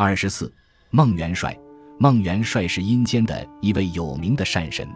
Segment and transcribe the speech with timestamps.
[0.00, 0.52] 二十四，
[0.90, 1.58] 孟元帅。
[1.98, 4.88] 孟元帅是阴间的一位有名的善神。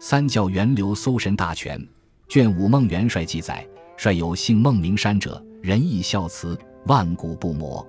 [0.00, 1.78] 三教源流搜神大全
[2.26, 3.62] 卷五孟元帅记载，
[3.98, 7.86] 率有姓孟名山者，仁义孝慈，万古不磨。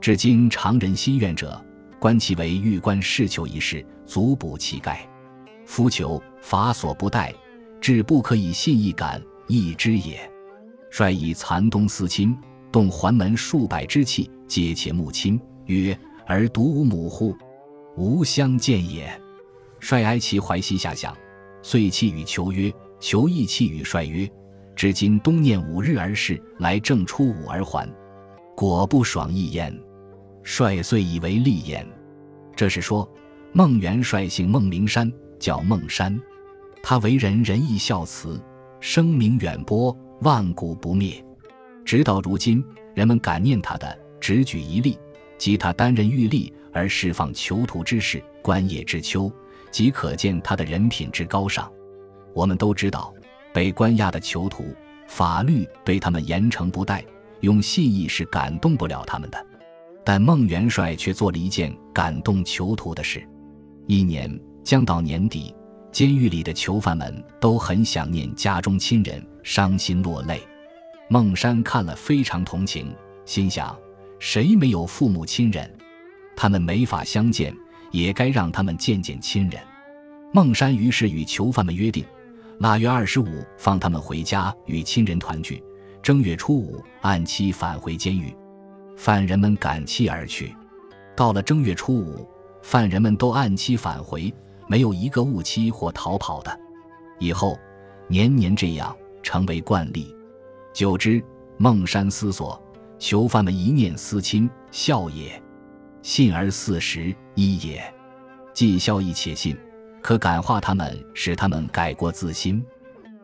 [0.00, 1.62] 至今常人心愿者，
[2.00, 5.06] 观其为玉官侍求一事，足补其盖。
[5.66, 7.34] 夫求法所不待，
[7.82, 10.18] 至不可以信亦感义之也。
[10.90, 12.34] 率以残东司亲，
[12.72, 17.36] 动环门数百之气，皆且穆亲，曰：“而独无母乎？
[17.96, 19.12] 吾相见也。”
[19.80, 21.16] 率哀其怀西下想。
[21.62, 24.28] 遂泣与求曰：“求亦泣与帅曰
[24.74, 27.88] ：‘至今冬念五日而逝，来正初五而还，
[28.56, 29.72] 果不爽意焉。’
[30.42, 31.86] 帅遂以为利焉。”
[32.56, 33.08] 这是说，
[33.52, 36.20] 孟元帅姓孟名山，叫孟山。
[36.82, 38.42] 他为人仁义孝慈，
[38.80, 41.24] 声名远播，万古不灭。
[41.84, 44.98] 直到如今，人们感念他的只举一例，
[45.42, 49.28] 即他担任狱吏而释放囚徒之事，观夜之秋。
[49.72, 51.68] 即可见他的人品之高尚。
[52.32, 53.12] 我们都知道，
[53.52, 54.72] 被关押的囚徒，
[55.08, 57.04] 法律对他们严惩不贷，
[57.40, 59.46] 用信义是感动不了他们的。
[60.04, 63.20] 但孟元帅却做了一件感动囚徒的事。
[63.88, 64.30] 一年
[64.62, 65.52] 将到年底，
[65.90, 70.40] 监狱里的囚犯们都很想念家中亲人，伤心落泪。
[71.08, 73.76] 孟山看了非常同情，心想：
[74.24, 75.68] 谁没有父母亲人？
[76.36, 77.52] 他们没法相见。
[77.90, 79.60] 也该让他们见见亲人。
[80.32, 82.06] 孟山于是与囚犯们约定，
[82.58, 83.26] 腊月二十五
[83.58, 85.62] 放他们回家与亲人团聚，
[86.00, 88.34] 正月初五按期返回监狱。
[88.96, 90.54] 犯人们赶期而去。
[91.14, 92.26] 到了正月初五，
[92.62, 94.32] 犯人们都按期返回，
[94.68, 96.60] 没有一个误期或逃跑的。
[97.18, 97.58] 以后
[98.06, 100.16] 年年这样，成为惯例。
[100.72, 101.22] 久之，
[101.58, 102.58] 孟山思索，
[103.02, 105.42] 囚犯们一念思亲，孝也。
[106.02, 107.82] 信而四时一也，
[108.54, 109.58] 既孝亦且信，
[110.00, 112.64] 可感化他们，使他们改过自新。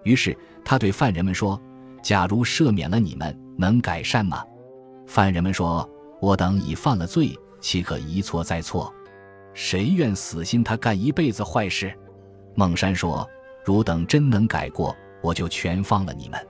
[0.02, 1.62] 于是他对犯人们说
[2.02, 4.44] ：“假如赦免了你们，能改善吗？”
[5.06, 5.88] 犯人们说
[6.20, 8.92] ：“我等已犯了罪，岂可一错再错？
[9.54, 11.96] 谁愿死心他干一辈子坏事？”
[12.56, 13.24] 孟山说
[13.64, 16.48] ：“汝等真能改过，我就全放了你们。”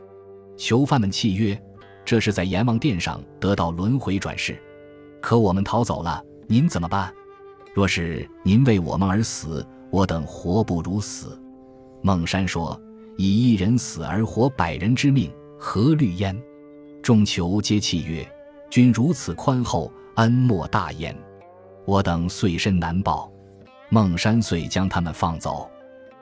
[0.56, 1.62] 囚犯们契约，
[2.08, 4.58] 这是在阎王殿上得到轮回转世。
[5.20, 7.12] 可我们逃走了，您怎么办？
[7.74, 11.38] 若是您为我们而死，我等活不如死。
[12.00, 12.80] 孟山说
[13.18, 16.34] ：“以一人死而活百人之命，何虑焉？”
[17.04, 18.26] 众囚皆泣曰
[18.72, 21.14] ：“君如此宽厚，恩莫大焉。”
[21.84, 23.30] 我等遂身难报。
[23.90, 25.68] 孟山遂将他们放走。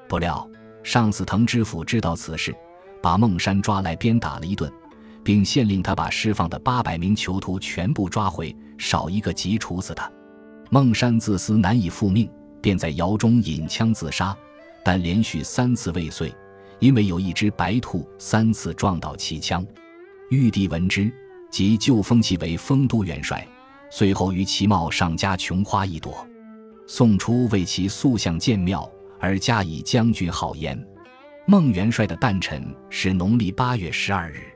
[0.08, 0.50] 不料
[0.82, 2.52] 上司滕知府知道此事，
[3.00, 4.68] 把孟山抓来鞭打了一顿。
[5.26, 10.08] 并限令他把释放的八百名囚徒全部抓回，少一个即处死他。
[10.70, 12.30] 孟山自私难以复命，
[12.62, 14.36] 便在窑中引枪自杀，
[14.84, 16.32] 但连续三次未遂，
[16.78, 19.66] 因为有一只白兔三次撞倒其枪。
[20.30, 21.12] 玉帝闻之，
[21.50, 23.44] 即就封其为丰都元帅，
[23.90, 26.24] 随后于其帽上加琼花一朵，
[26.86, 28.88] 送出为其塑像建庙，
[29.18, 30.80] 而加以将军号焉。
[31.48, 34.55] 孟元帅的诞辰是农历八月十二日。